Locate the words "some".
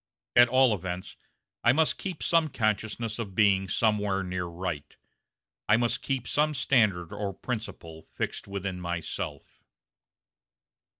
2.23-2.47, 6.27-6.55